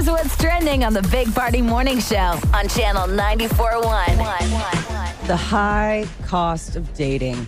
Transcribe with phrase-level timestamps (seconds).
[0.00, 5.26] Here's what's trending on the Big Party Morning Show on Channel 94.1.
[5.26, 7.46] The high cost of dating.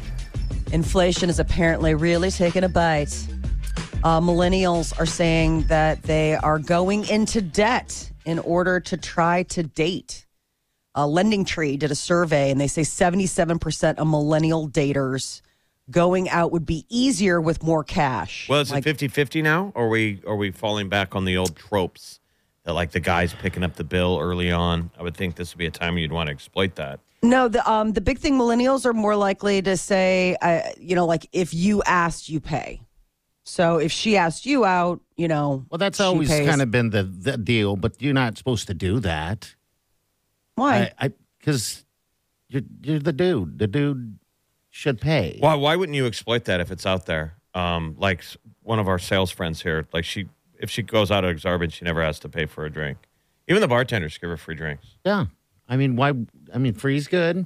[0.71, 3.27] Inflation is apparently really taking a bite.
[4.05, 9.63] Uh, millennials are saying that they are going into debt in order to try to
[9.63, 10.27] date.
[10.95, 15.41] Uh, LendingTree did a survey and they say 77% of millennial daters
[15.91, 18.47] going out would be easier with more cash.
[18.47, 19.73] Well, is Like- it 50 50 now?
[19.75, 22.19] Or are we, are we falling back on the old tropes
[22.65, 24.91] that like the guys picking up the bill early on?
[24.99, 27.01] I would think this would be a time you'd want to exploit that.
[27.23, 31.07] No, the um the big thing millennials are more likely to say, uh, you know,
[31.07, 32.81] like if you asked, you pay.
[33.45, 36.49] So if she asked you out, you know, Well, that's she always pays.
[36.49, 39.55] kind of been the, the deal, but you're not supposed to do that.
[40.55, 40.93] why.
[40.99, 41.85] I because
[42.49, 43.59] you're you're the dude.
[43.59, 44.19] The dude
[44.71, 45.37] should pay.
[45.41, 47.35] Why, why wouldn't you exploit that if it's out there?
[47.55, 48.25] Um, like
[48.63, 50.29] one of our sales friends here, like she,
[50.63, 52.97] if she goes out at Exarban, she never has to pay for a drink.
[53.49, 54.87] Even the bartenders give her free drinks.
[55.05, 55.27] Yeah,
[55.69, 56.13] I mean, why?
[56.55, 57.45] I mean, free's good.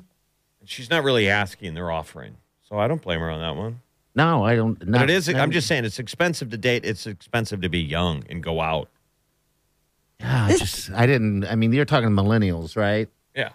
[0.64, 2.36] She's not really asking; they're offering.
[2.68, 3.80] So I don't blame her on that one.
[4.14, 4.78] No, I don't.
[4.78, 5.28] But it is.
[5.28, 6.84] I I'm just saying, it's expensive to date.
[6.84, 8.88] It's expensive to be young and go out.
[10.20, 11.44] Yeah, I just I didn't.
[11.44, 13.08] I mean, you're talking millennials, right?
[13.34, 13.50] Yeah.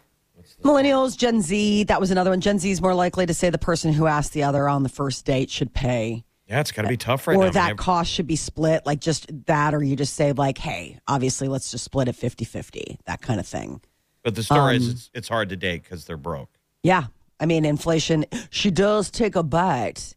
[0.63, 2.41] Millennials, Gen Z, that was another one.
[2.41, 4.89] Gen Z is more likely to say the person who asked the other on the
[4.89, 6.23] first date should pay.
[6.51, 7.43] Yeah, it's got to be tough right or now.
[7.43, 10.57] I mean, that cost should be split, like just that, or you just say, like,
[10.57, 13.79] hey, obviously, let's just split it 50 50, that kind of thing.
[14.21, 16.49] but the story is, um, it's, it's hard to date because they're broke.
[16.83, 17.05] Yeah.
[17.39, 20.13] I mean, inflation, she does take a bite.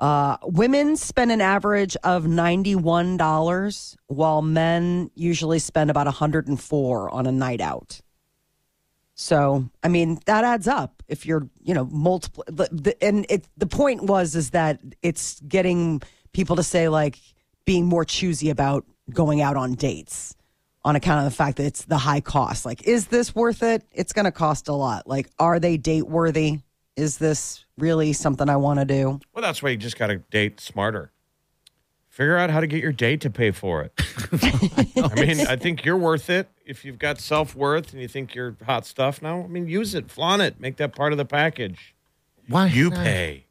[0.00, 7.32] Uh, women spend an average of $91, while men usually spend about 104 on a
[7.32, 8.00] night out.
[9.20, 12.44] So, I mean, that adds up if you're, you know, multiple.
[12.46, 16.00] The, the, and it, the point was, is that it's getting
[16.32, 17.18] people to say, like,
[17.64, 20.36] being more choosy about going out on dates
[20.84, 22.64] on account of the fact that it's the high cost.
[22.64, 23.82] Like, is this worth it?
[23.90, 25.08] It's going to cost a lot.
[25.08, 26.60] Like, are they date worthy?
[26.94, 29.18] Is this really something I want to do?
[29.34, 31.10] Well, that's why you just got to date smarter.
[32.18, 33.92] Figure out how to get your date to pay for it.
[34.96, 38.34] I mean, I think you're worth it if you've got self worth and you think
[38.34, 39.44] you're hot stuff now.
[39.44, 41.94] I mean, use it, flaunt it, make that part of the package.
[42.48, 43.04] Why You not?
[43.04, 43.46] pay.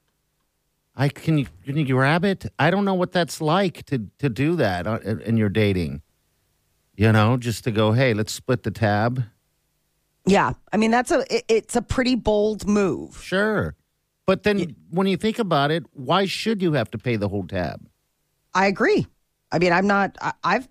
[0.98, 2.46] I can you can you grab it?
[2.60, 6.02] I don't know what that's like to to do that uh, in your dating.
[6.98, 9.24] You know, just to go, hey, let's split the tab.
[10.26, 13.24] Yeah, I mean that's a it, it's a pretty bold move.
[13.24, 13.76] Sure,
[14.26, 17.48] but then when you think about it, why should you have to pay the whole
[17.48, 17.87] tab?
[18.58, 19.06] I agree.
[19.52, 20.18] I mean, I'm not.
[20.22, 20.68] I, I've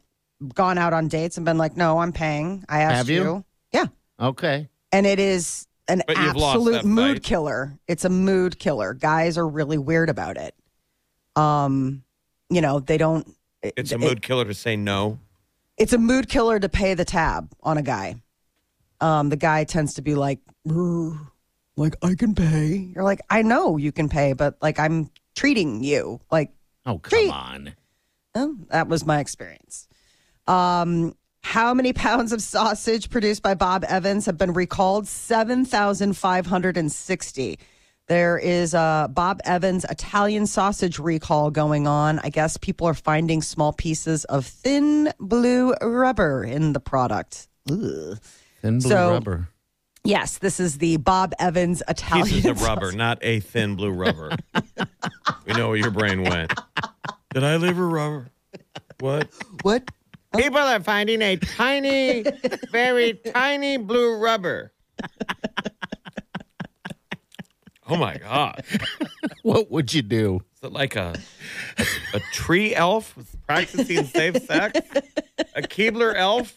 [0.54, 2.64] gone out on dates and been like, no, I'm paying.
[2.68, 3.44] I asked Have you?
[3.72, 3.86] Yeah,
[4.20, 7.22] Okay, and it is an But you've lost absolute that mood fight.
[7.22, 7.78] killer.
[7.88, 8.92] It's a mood killer.
[8.94, 10.54] Guys are really weird about it.
[11.36, 12.02] Um,
[12.50, 13.26] you know, they don't.
[13.62, 15.18] it- It's a it- mood killer to say no.
[15.78, 18.16] it's a mood killer to pay the tab on a guy.
[19.00, 21.12] Um, the guy tends to be like, "Brr,
[21.76, 22.90] like I can pay.
[22.94, 26.50] You're like, I know you can pay, but like I'm treating you like
[26.86, 27.74] oh come on.
[28.34, 29.86] Oh, that was my experience.
[30.46, 35.06] Um, how many pounds of sausage produced by Bob Evans have been recalled?
[35.06, 37.58] 7,560.
[38.08, 42.18] There is a Bob Evans Italian sausage recall going on.
[42.20, 47.48] I guess people are finding small pieces of thin blue rubber in the product.
[47.70, 48.18] Ugh.
[48.62, 49.48] Thin blue So- rubber.
[50.06, 54.30] Yes, this is the Bob Evans Italian Pieces of rubber, not a thin blue rubber.
[55.44, 56.52] we know where your brain went.
[57.34, 58.30] Did I leave a rubber?
[59.00, 59.28] What?
[59.62, 59.90] What?
[60.32, 60.38] Oh.
[60.38, 62.24] People are finding a tiny,
[62.70, 64.72] very tiny blue rubber.
[67.88, 68.64] Oh my God.
[69.42, 70.40] What would you do?
[70.54, 71.14] Is it like a,
[71.78, 74.80] a, a tree elf with practicing safe sex?
[75.54, 76.56] A Keebler elf?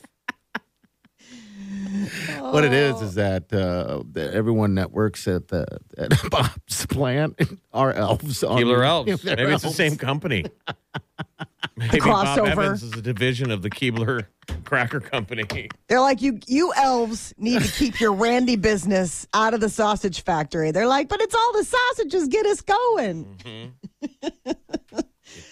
[2.40, 5.66] What it is is that uh, everyone that works at the
[5.98, 7.40] at Bob's plant
[7.74, 8.44] are elves.
[8.44, 9.22] on- Keebler elves.
[9.24, 10.46] They're Maybe it's the same company.
[11.76, 12.48] Maybe Bob crossover.
[12.52, 14.26] Evans is a division of the Keebler
[14.66, 15.70] Cracker Company.
[15.88, 20.24] They're like, you you elves need to keep your Randy business out of the sausage
[20.24, 20.72] factory.
[20.72, 23.74] They're like, but it's all the sausages get us going.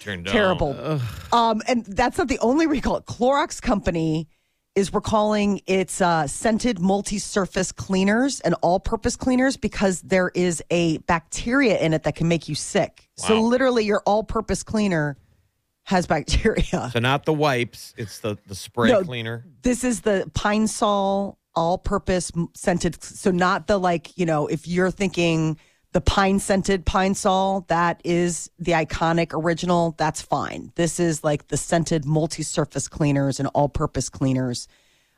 [0.00, 0.32] Turned on.
[0.32, 1.00] Terrible.
[1.32, 3.00] Um, and that's not the only recall.
[3.02, 4.28] Clorox Company
[4.74, 10.98] is we're calling it's uh, scented multi-surface cleaners and all-purpose cleaners because there is a
[10.98, 13.08] bacteria in it that can make you sick.
[13.16, 15.16] So literally, your all-purpose cleaner
[15.84, 16.90] has bacteria.
[16.92, 19.02] So not the wipes, it's the the spray No.
[19.02, 19.44] cleaner.
[19.62, 23.02] This is the Pine Sol all-purpose scented.
[23.02, 25.58] So not the like you know if you're thinking
[25.92, 29.94] the pine scented Pine Sol, that is the iconic original.
[29.96, 30.72] That's fine.
[30.74, 34.68] This is like the scented multi-surface cleaners and all-purpose cleaners.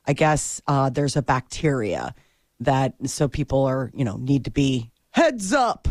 [0.06, 2.14] I guess uh, there's a bacteria
[2.60, 5.88] that so people are you know need to be heads up.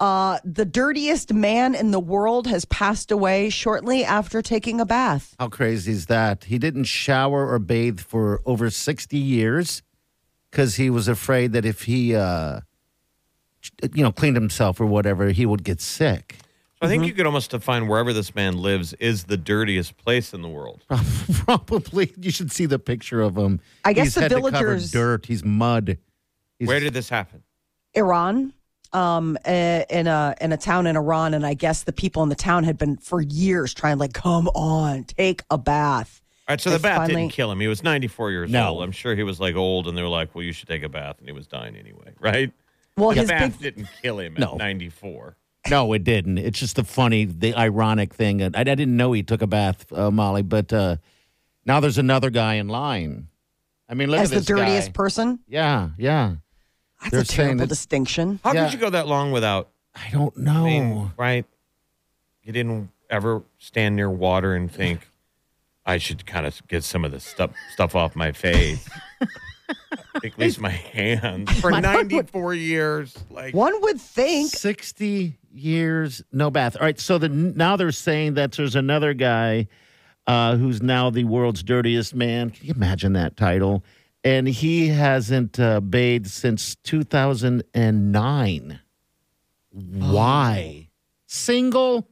[0.00, 5.36] Uh, the dirtiest man in the world has passed away shortly after taking a bath.
[5.38, 6.44] How crazy is that?
[6.44, 9.82] He didn't shower or bathe for over 60 years
[10.50, 12.60] because he was afraid that if he, uh,
[13.94, 16.36] you know, cleaned himself or whatever, he would get sick.
[16.80, 20.34] So I think you could almost define wherever this man lives is the dirtiest place
[20.34, 20.82] in the world.
[21.32, 22.12] Probably.
[22.18, 23.60] You should see the picture of him.
[23.84, 25.26] I guess He's the head to cover villagers- dirt.
[25.26, 25.98] He's mud.
[26.58, 27.42] He's, Where did this happen?
[27.94, 28.52] Iran,
[28.92, 32.28] um, eh, in a in a town in Iran, and I guess the people in
[32.28, 36.20] the town had been for years trying like, come on, take a bath.
[36.48, 37.60] All right, so They the bath finally- didn't kill him.
[37.60, 38.68] He was 94 years No.
[38.70, 38.82] old.
[38.82, 40.88] I'm sure he was like old, and they were like, "Well, you should take a
[40.88, 42.52] bath," and he was dying anyway, right?
[42.96, 44.54] Well, the his bath big didn't kill him at No.
[44.56, 45.36] 94.
[45.70, 46.38] No, it didn't.
[46.38, 48.42] It's just the funny, the ironic thing.
[48.42, 50.96] I, I didn't know he took a bath, uh, Molly, but uh,
[51.64, 53.28] now there's another guy in line.
[53.88, 54.92] I mean, look as at the dirtiest guy.
[54.92, 55.38] person.
[55.48, 56.36] Yeah, yeah.
[57.00, 58.40] That's They're a terrible that- distinction.
[58.44, 58.64] How Yeah.
[58.64, 59.70] could you go that long without?
[59.94, 60.62] I don't know.
[60.62, 61.44] I mean, right?
[62.42, 65.08] You didn't ever stand near water and think,
[65.86, 68.88] "I should kind of get some of this stuff stuff off my face."
[70.24, 73.14] at least my hands for 94 years.
[73.30, 76.76] Like, One would think 60 years, no bath.
[76.76, 79.68] All right, so the, now they're saying that there's another guy
[80.26, 82.50] uh, who's now the world's dirtiest man.
[82.50, 83.84] Can you imagine that title?
[84.22, 88.80] And he hasn't uh, bathed since 2009.
[89.70, 90.88] Why?
[91.26, 92.08] Single?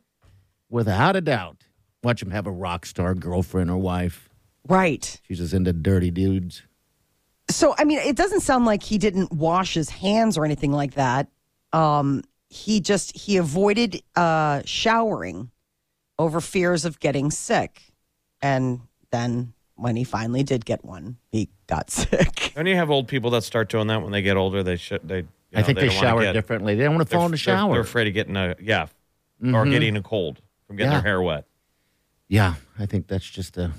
[0.69, 1.59] Without a doubt.
[2.03, 4.29] Watch him have a rock star girlfriend or wife.
[4.69, 5.21] right.
[5.27, 6.63] She's just into dirty dudes.
[7.55, 10.95] So I mean, it doesn't sound like he didn't wash his hands or anything like
[10.95, 11.29] that.
[11.73, 15.51] Um, he just he avoided uh, showering
[16.19, 17.81] over fears of getting sick,
[18.41, 22.53] and then when he finally did get one, he got sick.
[22.55, 24.63] don't you have old people that start doing that when they get older?
[24.63, 25.07] They should.
[25.09, 25.19] They.
[25.19, 26.75] you I think they, don't shower get- differently.
[26.75, 27.73] They don't want to they're- fall in the they're- shower.
[27.73, 28.87] They're, afraid of getting a yeah,
[29.43, 30.99] or getting a cold from getting Yeah.
[31.01, 31.47] their hair wet.
[32.29, 33.73] Yeah, I think that's just a.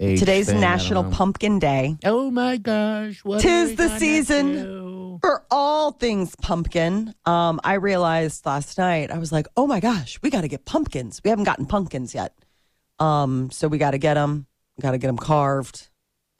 [0.00, 0.60] Today's thing.
[0.60, 1.04] National.
[1.04, 1.98] Pumpkin Day.
[2.04, 3.22] Oh my gosh!
[3.22, 5.18] What Tis the season.
[5.20, 10.18] For all things pumpkin, um, I realized last night, I was like, oh my gosh,
[10.22, 11.20] we got to get pumpkins.
[11.22, 12.34] We haven't gotten pumpkins yet.
[12.98, 14.46] Um, so we got to get them,
[14.78, 15.90] We got to get them carved.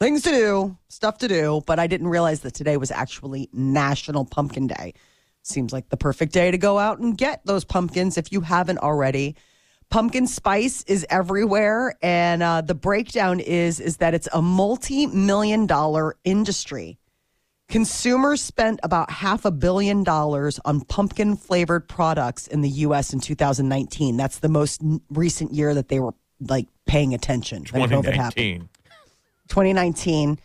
[0.01, 1.61] Things to do, stuff to do.
[1.67, 4.95] But I didn't realize that today was actually National Pumpkin Day.
[5.43, 8.79] Seems like the perfect day to go out and get those pumpkins if you haven't
[8.79, 9.37] already.
[9.91, 16.15] Pumpkin spice is everywhere, and uh, the breakdown is is that it's a multi-million dollar
[16.23, 16.97] industry.
[17.69, 23.13] Consumers spent about half a billion dollars on pumpkin flavored products in the U.S.
[23.13, 24.17] in 2019.
[24.17, 27.65] That's the most n- recent year that they were like paying attention.
[27.73, 28.69] when COVID happened.
[28.69, 28.69] 2019.
[29.49, 30.39] 2019,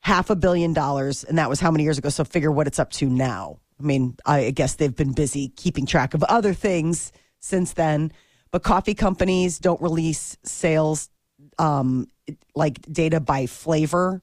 [0.00, 2.08] half a billion dollars, and that was how many years ago?
[2.08, 3.60] So figure what it's up to now.
[3.78, 8.12] I mean, I guess they've been busy keeping track of other things since then.
[8.50, 11.10] But coffee companies don't release sales
[11.58, 12.08] um,
[12.54, 14.22] like data by flavor.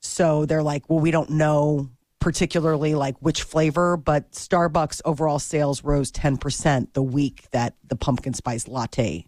[0.00, 1.90] So they're like, well, we don't know
[2.20, 8.34] particularly like which flavor, but Starbucks overall sales rose 10% the week that the pumpkin
[8.34, 9.26] spice latte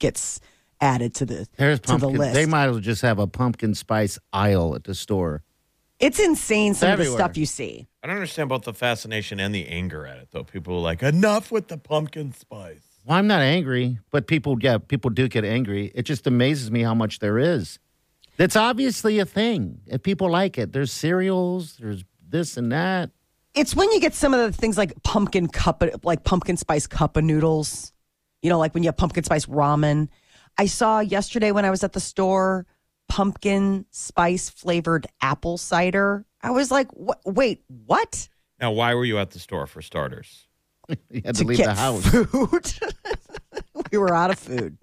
[0.00, 0.40] gets
[0.80, 2.34] added to the There's to the list.
[2.34, 5.44] They might as well just have a pumpkin spice aisle at the store.
[6.00, 7.86] It's insane some of the stuff you see.
[8.02, 10.42] I don't understand both the fascination and the anger at it, though.
[10.42, 12.89] People are like, enough with the pumpkin spice.
[13.04, 15.90] Well, I'm not angry, but people, yeah, people do get angry.
[15.94, 17.78] It just amazes me how much there is.
[18.36, 19.80] That's obviously a thing.
[19.86, 23.10] If people like it, there's cereals, there's this and that.
[23.54, 27.16] It's when you get some of the things like pumpkin cup, like pumpkin spice cup
[27.16, 27.92] of noodles.
[28.42, 30.08] You know, like when you have pumpkin spice ramen.
[30.56, 32.66] I saw yesterday when I was at the store
[33.08, 36.24] pumpkin spice flavored apple cider.
[36.42, 36.88] I was like,
[37.26, 38.28] wait, what?
[38.60, 40.46] Now, why were you at the store for starters?
[41.10, 42.04] You had to, leave the house.
[42.06, 42.72] food.
[43.92, 44.78] we were out of food.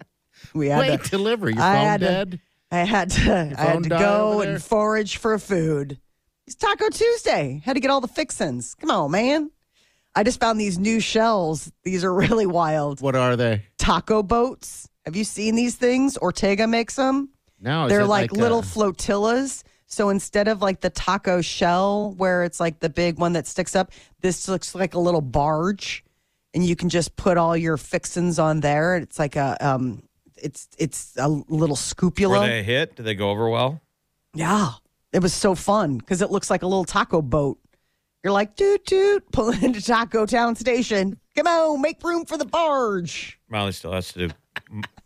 [0.54, 1.50] We had Wait, to, deliver.
[1.50, 2.00] Your I phone had
[2.32, 2.38] to-
[2.70, 5.98] I had to I had to go and forage for food.
[6.46, 7.62] It's Taco Tuesday.
[7.64, 8.74] Had to get all the fixins.
[8.74, 9.50] Come on, man.
[10.14, 11.72] I just found these new shells.
[11.84, 13.00] These are really wild.
[13.00, 13.64] What are they?
[13.78, 14.88] Taco boats.
[15.06, 16.18] Have you seen these things?
[16.18, 17.30] Ortega makes them.
[17.60, 19.64] No, They're like, like little a- flotillas.
[19.90, 23.74] So instead of like the taco shell where it's like the big one that sticks
[23.74, 23.90] up,
[24.20, 26.04] this looks like a little barge,
[26.52, 28.96] and you can just put all your fixins on there.
[28.96, 30.02] It's like a um,
[30.36, 32.40] it's it's a little scoopula.
[32.40, 32.96] Were they a hit?
[32.96, 33.80] Did they go over well?
[34.34, 34.72] Yeah,
[35.14, 37.58] it was so fun because it looks like a little taco boat.
[38.28, 41.18] You're like toot toot, pulling into Taco Town Station.
[41.34, 43.40] Come on, make room for the barge.
[43.48, 44.34] Molly still has to do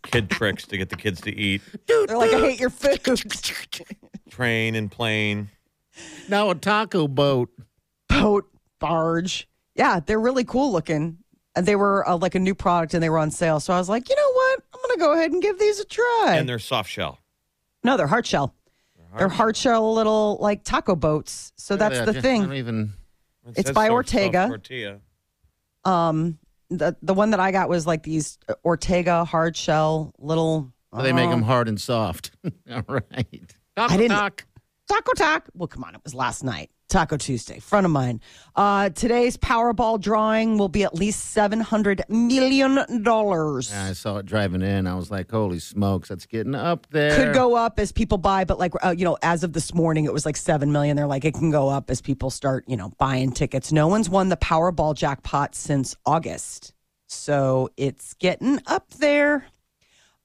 [0.02, 1.62] kid tricks to get the kids to eat.
[1.87, 3.00] They're like, I hate your food.
[4.29, 5.50] Train and plane.
[6.29, 7.50] now a taco boat.
[8.09, 8.50] boat,
[8.81, 9.47] barge.
[9.76, 11.19] Yeah, they're really cool looking.
[11.55, 13.61] And they were uh, like a new product and they were on sale.
[13.61, 14.61] So I was like, you know what?
[14.75, 16.35] I'm going to go ahead and give these a try.
[16.38, 17.21] And they're soft shell.
[17.85, 18.52] no, they're hard shell.
[19.17, 21.52] They're hard shell little like taco boats.
[21.57, 22.52] So that's Yeah, the I don't thing.
[22.55, 22.95] even.
[23.46, 24.46] It It's by soft- soft Ortega.
[24.49, 25.00] tortilla.
[25.84, 26.38] Um,
[26.70, 30.72] the the one that I got was like these uh, Ortega hard shell little.
[30.96, 31.30] They make Oh.
[31.30, 32.32] them hard and soft.
[32.70, 33.54] All right.
[33.76, 34.46] Taco I didn't- talk.
[34.88, 35.49] Taco Talk.
[35.54, 36.70] Well, come on, it was last night.
[36.92, 38.20] Taco Tuesday, friend of mine.
[38.54, 43.70] Uh, today's Powerball drawing will be at least seven hundred million dollars.
[43.70, 44.87] Yeah, I saw it driving in.
[44.87, 47.16] I was like, holy smokes, that's getting up there.
[47.16, 50.04] could go up as people buy, but like uh, you know, as of this morning,
[50.04, 50.94] it was like seven million.
[50.94, 53.72] They're like it can go up as people start you know buying tickets.
[53.72, 56.75] No one's won the Powerball jackpot since August,
[57.06, 59.46] so it's getting up there.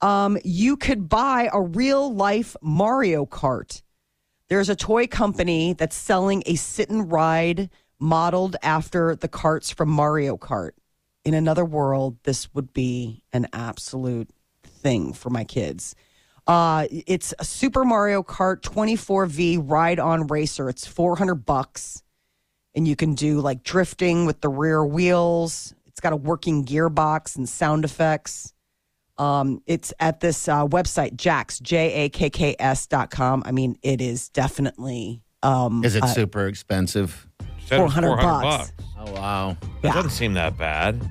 [0.01, 3.81] Um, you could buy a real life Mario Kart.
[4.49, 9.89] There's a toy company that's selling a sit and ride modeled after the carts from
[9.89, 10.71] Mario Kart.
[11.25, 14.29] In another world, this would be an absolute
[14.63, 15.95] thing for my kids.
[16.45, 20.69] Uh, it's a Super Mario Kart 24V ride on racer.
[20.69, 22.01] It's 400 bucks.
[22.73, 25.73] And you can do like drifting with the rear wheels.
[25.87, 28.53] It's got a working gearbox and sound effects.
[29.19, 33.43] Um, it's at this uh, website, Jakks, J A K K S dot com.
[33.45, 35.21] I mean, it is definitely.
[35.43, 37.27] Um, Is it uh, super expensive?
[37.65, 38.71] Said it was 400 400 bucks.
[38.99, 39.57] Oh, wow.
[39.81, 39.93] That Yeah.
[39.93, 41.01] doesn't seem that bad.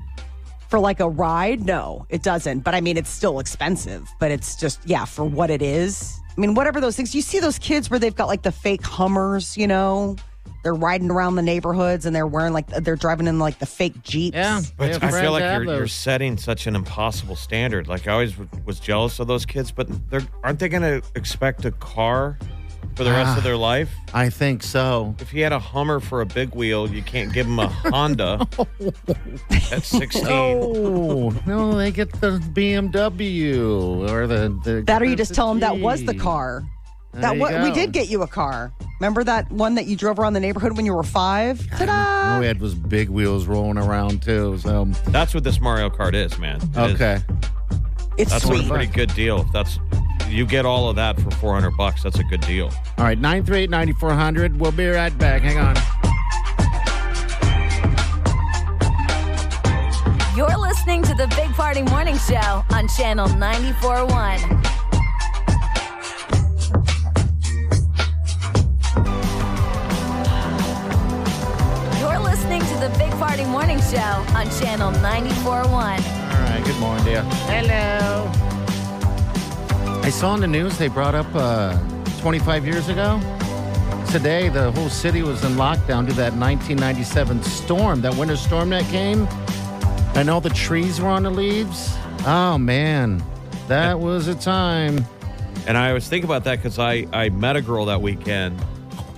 [0.69, 1.65] for like a ride?
[1.65, 2.61] No, it doesn't.
[2.61, 4.09] But I mean, it's still expensive.
[4.19, 6.19] But it's just yeah, for what it is.
[6.37, 7.15] I mean, whatever those things.
[7.15, 10.17] You see those kids where they've got like the fake Hummers, you know.
[10.63, 14.03] They're riding around the neighborhoods and they're wearing like they're driving in like the fake
[14.03, 14.35] Jeeps.
[14.37, 14.61] Yeah.
[14.77, 17.87] But I feel like you're, you're setting such an impossible standard.
[17.89, 21.03] Like I always w- was jealous of those kids, but they're aren't they going to
[21.15, 22.39] expect a car
[22.97, 23.37] for the rest Ah.
[23.39, 23.91] of their life?
[24.15, 25.15] I think so.
[25.19, 28.47] If he had a Hummer for a big wheel, you can't give him a Honda
[29.71, 30.27] at 16.
[30.29, 34.59] Oh, no, they get the BMW or the.
[34.65, 36.65] the That or you just tell them that was the car.
[37.17, 38.75] There That you what we did get you a car.
[39.01, 41.67] Remember that one that you drove around the neighborhood when you were five?
[41.79, 42.35] Ta-da!
[42.35, 44.59] All we had was big wheels rolling around too.
[44.59, 46.57] So That's what this Mario Kart is, man.
[46.57, 47.19] It is- okay,
[48.19, 48.67] It's That's sweet.
[48.67, 49.41] a pretty good deal.
[49.41, 49.79] If that's
[50.29, 52.71] you get all of that for 400 bucks, that's a good deal.
[52.99, 54.61] all right, nine three eight ninety four hundred.
[54.61, 55.41] We'll be right back.
[55.41, 55.77] Hang on.
[60.37, 64.66] You're listening to the Big Party Morning Show on Channel 94.1.
[72.89, 75.67] the Big Party Morning Show on Channel 94.1.
[75.67, 77.23] All right, good morning, dear.
[77.49, 78.31] Hello.
[80.03, 81.77] I saw in the news they brought up uh,
[82.21, 83.19] 25 years ago.
[84.13, 88.71] Today, the whole city was in lockdown due to that 1997 storm, that winter storm
[88.71, 89.27] that came.
[90.15, 91.97] And all the trees were on the leaves.
[92.25, 93.21] Oh, man.
[93.67, 95.05] That was a time.
[95.67, 98.63] And I was thinking about that because I, I met a girl that weekend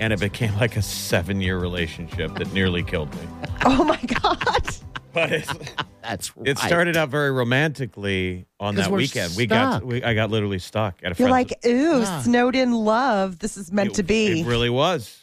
[0.01, 3.23] and it became like a seven year relationship that nearly killed me.
[3.65, 4.69] Oh my god!
[5.13, 5.47] But it,
[6.03, 6.47] That's right.
[6.49, 9.35] it started out very romantically on 'Cause that we're weekend.
[9.37, 9.85] We got stuck.
[9.85, 11.51] we, I got literally stuck at a You're friend's.
[11.51, 12.21] like, ooh, Ah.
[12.25, 13.41] snowed in love.
[13.41, 14.41] This is meant it, to be.
[14.43, 15.23] It really was.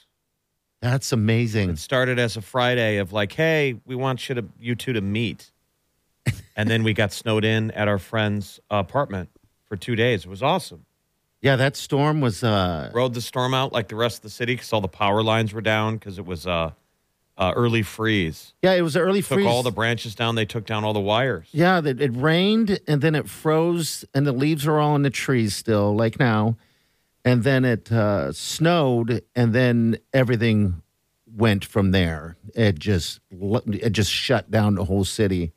[0.82, 1.70] That's amazing.
[1.70, 5.02] It started as a Friday of like, hey, we want you to you two to
[5.02, 5.50] meet,
[6.58, 9.30] and then we got snowed in at our friend's apartment
[9.64, 10.26] for two days.
[10.26, 10.86] It was awesome.
[11.46, 12.44] Yeah, that storm was.
[12.44, 15.22] uh Rode the storm out like the rest of the city because all the power
[15.22, 16.72] lines were down because it was uh,
[17.38, 18.56] uh, early freeze.
[18.64, 19.46] Yeah, it was an early Took freeze.
[19.46, 20.34] all the branches down.
[20.34, 21.48] They took down all the wires.
[21.52, 25.12] Yeah, it, it rained and then it froze, and the leaves are all in the
[25.12, 26.58] trees still, like now.
[27.24, 30.82] And then it uh, snowed, and then everything
[31.28, 32.38] went from there.
[32.56, 35.54] It just it just shut down the whole city.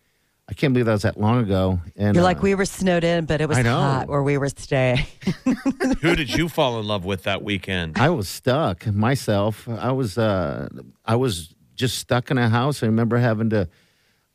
[0.49, 1.79] I can't believe that was that long ago.
[1.97, 4.39] And You're uh, like, we were snowed in, but it was I hot where we
[4.39, 5.05] were staying.
[6.01, 7.99] Who did you fall in love with that weekend?
[7.99, 9.69] I was stuck myself.
[9.69, 10.69] I was uh,
[11.05, 12.83] I was just stuck in a house.
[12.83, 13.69] I remember having to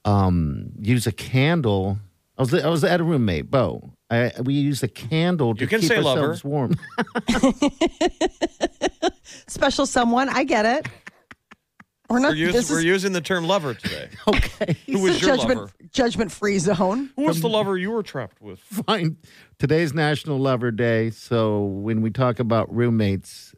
[0.05, 1.97] um, use a candle.
[2.37, 3.93] I was I was at a roommate, Bo.
[4.11, 6.21] I, we used a candle to You can keep say lover.
[6.21, 6.75] ourselves warm.
[9.47, 10.29] Special someone.
[10.29, 10.87] I get it.
[12.13, 12.33] We're not.
[12.33, 14.07] We're, use, this we're is using the term lover today.
[14.27, 15.73] okay, Who was your judgment lover?
[15.91, 17.09] judgment free zone.
[17.15, 18.59] Who was the lover you were trapped with?
[18.85, 19.17] fine.
[19.57, 23.55] Today's National Lover Day, so when we talk about roommates,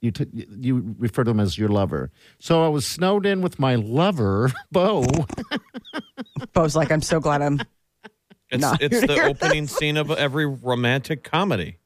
[0.00, 2.10] you t- you refer to them as your lover.
[2.38, 5.04] So I was snowed in with my lover, Bo.
[6.54, 7.60] Bo's like, I'm so glad I'm.
[8.50, 11.80] It's, Not it's here to the hear opening scene of every romantic comedy.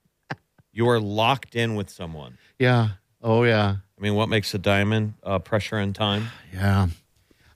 [0.72, 2.38] You are locked in with someone.
[2.58, 2.90] yeah.
[3.24, 3.76] Oh yeah.
[4.02, 5.14] I mean, what makes a diamond?
[5.22, 6.26] Uh, pressure and time.
[6.52, 6.88] Yeah.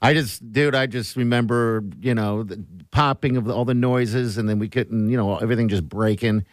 [0.00, 4.48] I just, dude, I just remember, you know, the popping of all the noises, and
[4.48, 6.44] then we couldn't, you know, everything just breaking.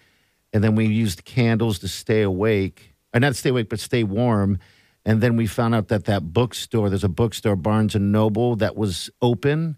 [0.51, 2.95] And then we used candles to stay awake.
[3.13, 4.57] Or not stay awake, but stay warm.
[5.05, 8.75] And then we found out that that bookstore, there's a bookstore, Barnes and Noble, that
[8.75, 9.77] was open.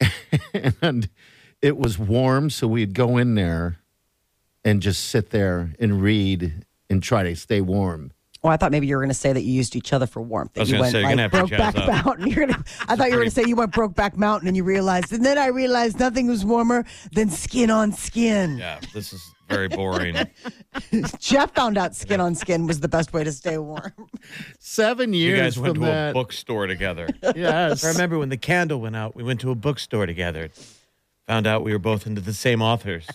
[0.80, 1.08] and
[1.60, 2.48] it was warm.
[2.48, 3.78] So we'd go in there
[4.64, 8.12] and just sit there and read and try to stay warm.
[8.46, 10.22] Well, I thought maybe you were going to say that you used each other for
[10.22, 10.52] warmth.
[10.52, 12.04] That I was you gonna went say, you're like gonna have to Brokeback up.
[12.06, 12.26] Mountain.
[12.30, 14.62] You're gonna, I thought you were going to say you went Brokeback Mountain and you
[14.62, 18.58] realized, and then I realized nothing was warmer than skin on skin.
[18.58, 20.14] Yeah, this is very boring.
[21.18, 23.92] Jeff found out skin on skin was the best way to stay warm.
[24.60, 25.22] Seven years.
[25.22, 26.10] you years guys went from to that.
[26.10, 27.08] a bookstore together.
[27.34, 27.82] Yes.
[27.82, 30.50] I remember when the candle went out, we went to a bookstore together.
[31.26, 33.08] Found out we were both into the same authors.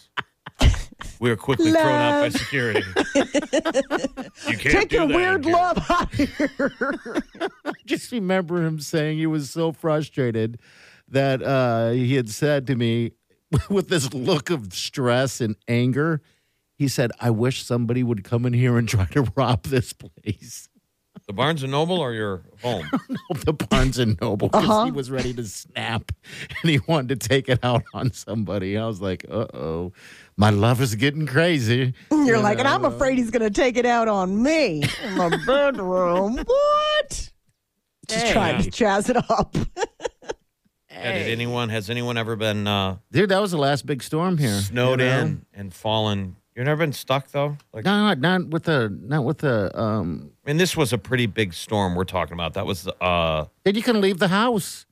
[1.20, 2.84] We were quickly thrown out by security.
[3.16, 5.54] you can't Take do your that weird here.
[5.54, 7.24] love out of here.
[7.86, 10.60] just remember him saying he was so frustrated
[11.08, 13.12] that uh, he had said to me
[13.70, 16.22] with this look of stress and anger,
[16.78, 20.68] he said, I wish somebody would come in here and try to rob this place.
[21.32, 22.86] The Barnes and Noble or your home?
[23.46, 24.84] the Barnes and Noble because Uh-huh.
[24.84, 26.12] he was ready to snap
[26.62, 28.78] and he wanted to take it out on somebody.
[28.78, 29.94] I was like, uh oh,
[30.36, 31.94] my love is getting crazy.
[32.12, 35.30] You're like, and I'm afraid he's going to take it out on me in my
[35.48, 36.36] bedroom.
[36.46, 37.32] what?
[38.10, 39.56] Just trying to jazz it up.
[40.92, 44.38] Yeah, did anyone has anyone ever been uh, Dude, that was the last big storm
[44.38, 44.60] here.
[44.60, 45.20] snowed you know?
[45.20, 46.36] in and fallen?
[46.56, 47.58] You've never been stuck though.
[47.74, 50.98] Like, No, not, not with the not with the um I mean, this was a
[50.98, 52.54] pretty big storm we're talking about.
[52.56, 54.86] That was uh, Then you can leave the house.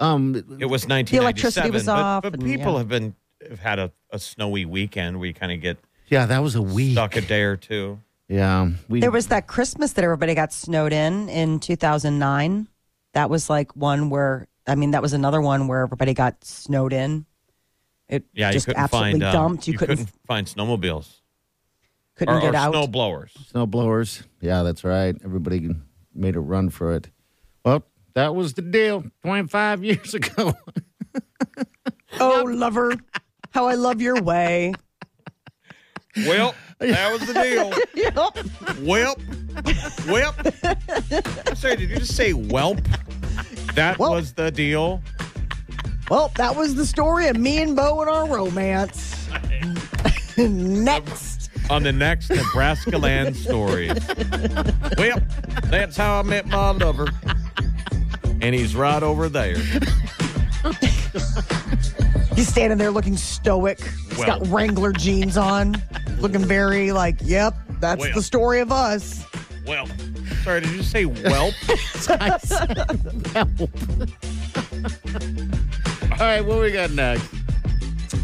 [0.00, 1.22] Um, it was 1997.
[1.22, 2.78] electricity was but, off but and, people yeah.
[2.78, 3.14] have been
[3.48, 6.62] have had a, a snowy weekend where you kind of get yeah, that was a
[6.62, 6.92] week.
[6.92, 8.00] stuck a day or two.
[8.28, 12.68] Yeah, we There was that Christmas that everybody got snowed in in 2009.
[13.14, 16.92] That was like one where, I mean, that was another one where everybody got snowed
[16.92, 17.24] in.
[18.08, 19.68] It Yeah, just you couldn't absolutely find uh, dumped.
[19.68, 21.20] You, couldn't, find snowmobiles
[22.16, 22.72] couldn't or, get or out.
[22.72, 23.32] snow blowers.
[23.50, 24.22] snow blowers.
[24.40, 25.14] Yeah, that's right.
[25.24, 25.70] Everybody
[26.14, 27.10] made a run for it.
[27.64, 29.04] Well, that was the deal.
[29.22, 30.54] Twenty five years ago.
[32.20, 32.94] Oh, lover,
[33.50, 34.72] how I love your way.
[36.16, 37.70] Well, that was the deal.
[38.84, 39.20] Welp.
[40.08, 41.48] Welp.
[41.48, 42.80] I'm sorry, did you just say whelp?
[43.74, 44.10] That Welp.
[44.10, 45.02] was the deal.
[46.10, 49.28] Well, that was the story of me and Bo and our romance.
[50.38, 51.50] Next.
[51.70, 53.90] On the next Nebraska land story.
[54.96, 55.20] Well,
[55.64, 57.08] that's how I met my lover.
[58.40, 59.56] And he's right over there.
[62.34, 63.80] He's standing there looking stoic.
[63.82, 65.76] He's got Wrangler jeans on,
[66.20, 68.14] looking very like, yep, that's Well.
[68.14, 69.24] the story of us.
[69.66, 69.86] Well,
[70.44, 71.52] sorry, did you say whelp?
[76.18, 76.20] I said help.
[76.20, 77.24] All right, what we got next?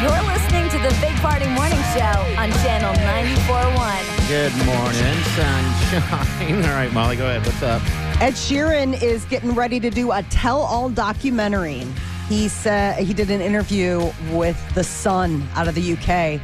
[0.00, 4.28] You're listening to the Big Party Morning Show on Channel 94.1.
[4.28, 6.64] Good morning, sunshine.
[6.64, 7.44] All right, Molly, go ahead.
[7.44, 7.82] What's up?
[8.22, 11.84] Ed Sheeran is getting ready to do a tell all documentary.
[12.28, 16.40] He said he did an interview with The Sun out of the UK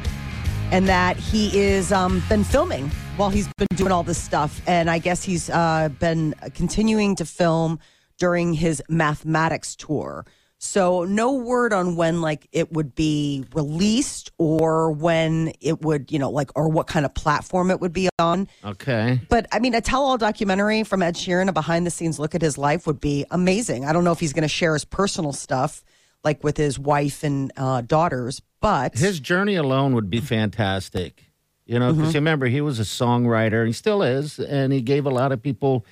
[0.73, 4.61] and that he is um, been filming while he's been doing all this stuff.
[4.67, 7.79] And I guess he's uh, been continuing to film
[8.17, 10.25] during his mathematics tour.
[10.65, 16.19] So no word on when like it would be released or when it would, you
[16.19, 18.47] know, like or what kind of platform it would be on.
[18.63, 19.21] Okay.
[19.29, 22.35] But I mean, a tell all documentary from Ed Sheeran, a behind the scenes look
[22.35, 23.85] at his life would be amazing.
[23.85, 25.83] I don't know if he's going to share his personal stuff
[26.23, 28.41] like with his wife and uh, daughters.
[28.59, 31.23] But His journey alone would be fantastic.
[31.67, 35.05] You know, because you remember, he was a songwriter, he still is, and he gave
[35.05, 35.85] a lot of people,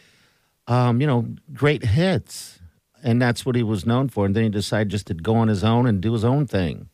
[0.67, 2.59] um, you know, great hits.
[3.03, 4.25] And that's what he was known for.
[4.25, 6.87] And then he decided just to go on his own and do his own thing.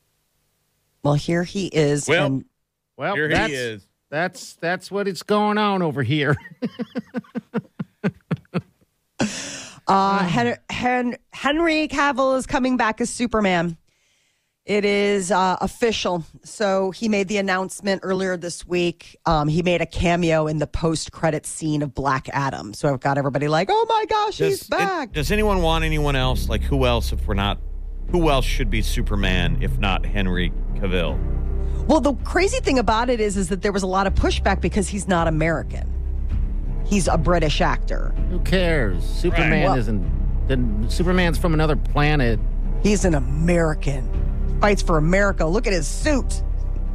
[1.04, 2.08] well, here he is.
[2.08, 2.46] Well, and
[2.98, 3.86] Well, Here that's, he is.
[4.10, 6.36] That's that's what it's going on over here.
[9.88, 13.76] Uh, Hen- Hen- Henry Cavill is coming back as Superman.
[14.70, 16.24] It is uh, official.
[16.44, 19.18] So he made the announcement earlier this week.
[19.26, 22.76] Um, he made a cameo in the post-credit scene of Black Adam.
[22.76, 25.86] So I've got everybody like, "Oh my gosh, he's Does, it- back!" does anyone want
[25.86, 26.50] anyone else?
[26.50, 27.12] Like who else?
[27.12, 27.58] If we're not,
[28.12, 31.18] who else should be Superman if not Henry Cavill?
[31.88, 34.62] well, the crazy thing about it is, is that there was a lot of pushback
[34.62, 35.92] because he's not American.
[36.86, 38.14] He's a British actor.
[38.30, 39.04] Who cares?
[39.04, 40.48] Superman Well- isn't.
[40.48, 42.40] Then Superman's from another planet.
[42.84, 44.28] He's an American.
[44.62, 45.46] Fights for America.
[45.46, 46.44] Look at his suit,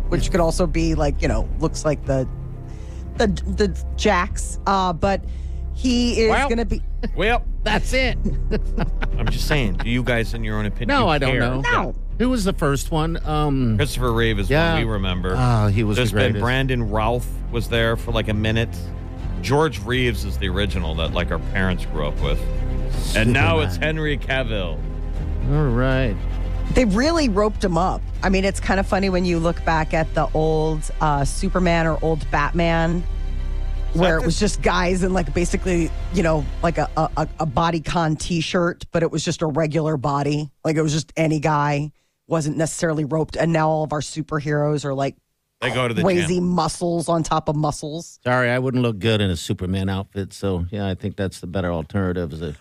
[0.09, 2.29] which could also be like you know looks like the
[3.17, 4.59] the the Jacks.
[4.67, 5.25] Uh, but
[5.75, 6.83] he is Well- going to be.
[7.17, 8.19] Well, That's it.
[9.19, 9.75] I'm just saying.
[9.79, 10.89] Do you guys, in your own opinion?
[10.89, 11.41] No, I don't care?
[11.41, 11.61] know.
[11.61, 11.95] No.
[12.19, 13.19] Who was the first one?
[13.27, 14.75] Um, Christopher Reeve is Yeah.
[14.75, 15.35] one we remember.
[15.37, 16.39] oh, he was There's the been.
[16.41, 18.69] Brandon Routh was there for like a minute.
[19.43, 22.41] George Reeves is the original that like our parents grew up with.
[23.17, 24.79] And now it's Henry Cavill.
[25.51, 26.17] All right.
[26.73, 28.01] They really roped him up.
[28.23, 31.87] I mean, it's kind of funny when you look back at the old uh, Superman
[31.87, 33.05] or old Batman,
[33.93, 38.19] where it was just guys in like basically, you know, like a, a, a bodycon
[38.19, 40.51] T-shirt, but it was just a regular body.
[40.65, 41.93] Like it was just any guy,
[42.27, 43.37] wasn't necessarily roped.
[43.37, 45.15] And now all of our superheroes are like
[45.61, 46.49] They go to the crazy gym.
[46.49, 48.19] muscles on top of muscles.
[48.25, 50.33] Sorry, I wouldn't look good in a Superman outfit.
[50.33, 52.33] So yeah, I think that's the better alternative.
[52.33, 52.57] Is a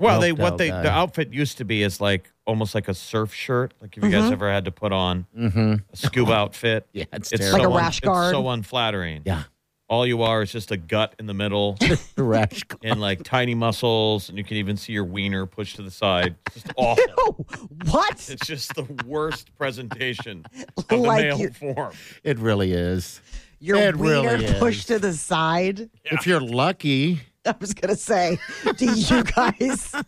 [0.00, 0.82] Well, they what they guy.
[0.82, 3.74] the outfit used to be is like almost like a surf shirt.
[3.80, 4.32] Like if you guys mm-hmm.
[4.32, 5.74] ever had to put on mm-hmm.
[5.92, 7.58] a scuba outfit, Yeah, it's it's terrible.
[7.58, 8.34] Like a so un- rash guard.
[8.34, 9.22] It's so unflattering.
[9.24, 9.42] yeah,
[9.88, 11.74] All you are is just a gut in the middle
[12.14, 12.62] the rash.
[12.82, 16.34] and like tiny muscles, and you can even see your wiener pushed to the side.
[16.46, 17.04] It's just awful.
[17.18, 18.12] Oh, what?
[18.30, 20.44] It's just the worst presentation
[20.76, 21.92] of the Like male you- form.
[22.24, 23.20] It really is.
[23.62, 24.58] Your It wiener really is.
[24.58, 25.90] pushed to the side.
[26.06, 28.38] If you're lucky, I was gonna say,
[28.76, 29.94] do you guys?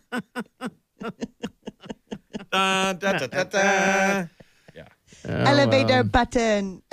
[2.51, 4.25] Da, da, da, da, da.
[5.25, 6.81] elevator button.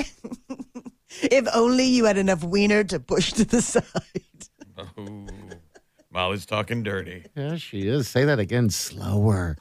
[1.23, 3.83] if only you had enough wiener to push to the side.
[4.99, 5.27] Ooh,
[6.11, 7.25] Molly's talking dirty.
[7.37, 8.09] yeah, she is.
[8.09, 9.57] Say that again, slower.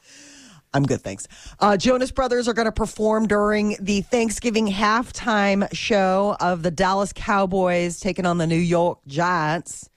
[0.73, 1.27] I'm good, thanks.
[1.59, 7.11] Uh, Jonas Brothers are going to perform during the Thanksgiving halftime show of the Dallas
[7.13, 9.88] Cowboys taking on the New York Giants.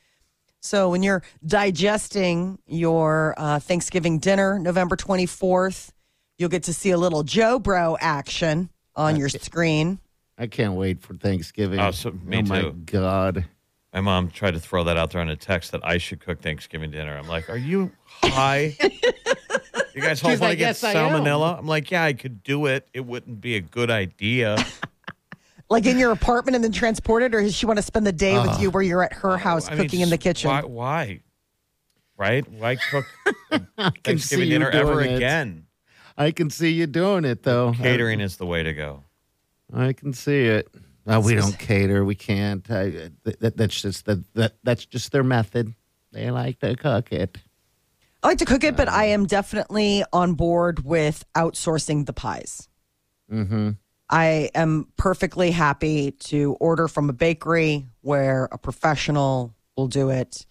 [0.62, 5.90] So when you're digesting your uh, Thanksgiving dinner, November 24th,
[6.38, 9.98] you'll get to see a little Joe Bro action on your screen.
[10.38, 11.80] I can't wait for Thanksgiving.
[11.80, 12.72] Oh, so- me oh my too.
[12.86, 13.44] God.
[13.92, 16.40] My mom tried to throw that out there on a text that I should cook
[16.40, 17.14] Thanksgiving dinner.
[17.14, 18.74] I'm like, are you high?
[19.94, 21.58] you guys all She's like, to get "Yes, I salmonella?
[21.58, 22.88] I'm like, yeah, I could do it.
[22.94, 24.64] It wouldn't be a good idea.
[25.72, 28.38] Like in your apartment and then transported, or does she want to spend the day
[28.38, 28.62] with uh-huh.
[28.62, 30.50] you where you're at her house I mean, cooking in the kitchen?
[30.50, 30.62] Why?
[30.62, 31.20] why?
[32.18, 32.46] Right?
[32.46, 33.06] Why cook
[33.50, 33.66] can
[34.04, 35.16] Thanksgiving see you dinner ever it.
[35.16, 35.66] again?
[36.18, 37.72] I can see you doing it though.
[37.72, 39.02] Catering is the way to go.
[39.72, 40.68] I can see it.
[41.06, 42.04] No, we don't cater.
[42.04, 42.70] We can't.
[42.70, 44.52] I, that, that's just that, that.
[44.62, 45.74] That's just their method.
[46.12, 47.38] They like to cook it.
[48.22, 49.14] I like to cook it, but I uh.
[49.14, 52.68] am definitely on board with outsourcing the pies.
[53.32, 53.70] Mm-hmm.
[54.12, 60.44] I am perfectly happy to order from a bakery where a professional will do it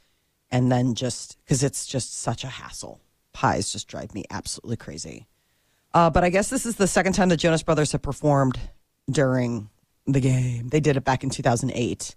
[0.50, 3.00] and then just because it's just such a hassle.
[3.34, 5.28] Pies just drive me absolutely crazy.
[5.94, 8.60] Uh, but I guess this is the second time the Jonas Brothers have performed
[9.12, 9.70] during
[10.08, 10.70] the game.
[10.70, 12.16] They did it back in 2008.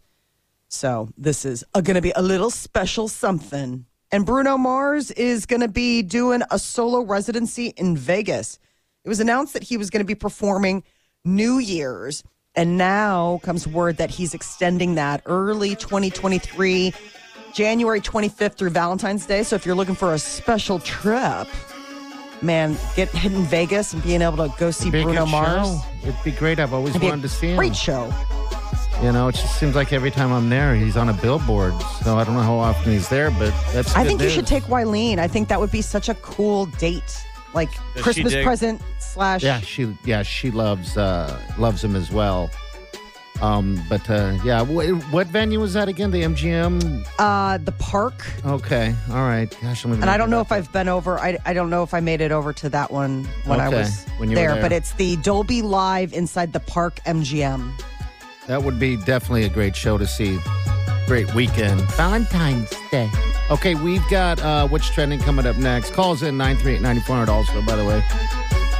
[0.68, 3.85] So this is going to be a little special something.
[4.11, 8.59] And Bruno Mars is going to be doing a solo residency in Vegas.
[9.04, 10.83] It was announced that he was going to be performing
[11.25, 12.23] New Year's.
[12.57, 16.95] And now comes word that he's extending that early 2023,
[17.53, 19.43] January 25th through Valentine's Day.
[19.43, 21.49] So if you're looking for a special trip,
[22.43, 25.67] man, get hit in Vegas and being able to go see Bruno Mars.
[25.67, 25.81] show.
[26.05, 26.61] It'd be great.
[26.61, 27.57] I've always It'd be a wanted to see him.
[27.57, 28.13] Great show.
[29.03, 31.75] You know, it just seems like every time I'm there, he's on a billboard.
[32.05, 33.97] So I don't know how often he's there, but that's.
[33.97, 35.19] I think you should take Wileen.
[35.19, 39.43] I think that would be such a cool date, like she Christmas dig- present slash.
[39.43, 39.97] Yeah, she.
[40.05, 42.51] Yeah, she loves uh loves him as well.
[43.43, 46.12] Um, but uh, yeah, wh- what venue was that again?
[46.12, 47.05] The MGM.
[47.19, 48.25] Uh, the park.
[48.47, 49.55] Okay, all right.
[49.61, 51.19] Gosh, I'm And I don't know if I've been over.
[51.19, 53.79] I, I don't know if I made it over to that one when I Okay,
[53.79, 54.62] was when you were there, there.
[54.62, 57.73] But it's the Dolby Live inside the Park MGM.
[58.47, 60.38] That would be definitely a great show to see.
[61.07, 61.81] Great weekend.
[61.93, 63.11] Valentine's Day.
[63.50, 65.92] Okay, we've got uh, what's trending coming up next.
[65.92, 68.00] Calls in 938-9400 also, by the way.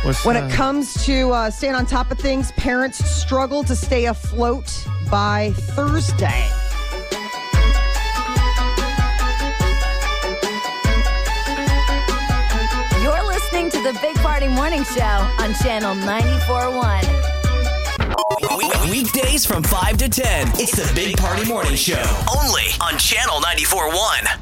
[0.03, 3.77] What's, When uh, it comes to uh, staying on top of things, parents struggle to
[3.77, 6.48] stay afloat by Thursday.
[13.03, 15.03] You're listening to the Big Party Morning Show
[15.38, 18.59] on Channel 94.1.
[18.59, 20.48] We- Weekdays from 5 to 10.
[20.55, 22.03] It's the Big Party Morning Show.
[22.38, 24.40] Only on Channel 94.1.